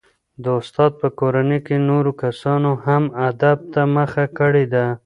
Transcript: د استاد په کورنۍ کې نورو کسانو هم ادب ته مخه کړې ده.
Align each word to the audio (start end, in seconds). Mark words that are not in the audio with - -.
د 0.43 0.45
استاد 0.59 0.91
په 1.01 1.07
کورنۍ 1.19 1.59
کې 1.67 1.75
نورو 1.89 2.11
کسانو 2.23 2.71
هم 2.85 3.03
ادب 3.29 3.57
ته 3.73 3.81
مخه 3.95 4.25
کړې 4.37 4.65
ده. 4.73 4.85